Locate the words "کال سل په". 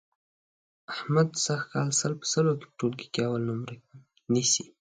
1.71-2.25